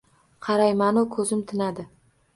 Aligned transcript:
Qarayman-u, 0.47 1.05
ko’zim 1.17 1.45
tinadi 1.53 1.87